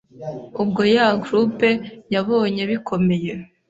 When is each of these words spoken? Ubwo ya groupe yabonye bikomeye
Ubwo 0.61 0.81
ya 0.95 1.07
groupe 1.23 1.69
yabonye 2.13 2.61
bikomeye 2.71 3.31